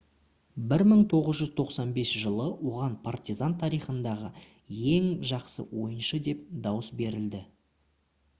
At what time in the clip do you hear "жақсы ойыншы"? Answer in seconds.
5.35-6.23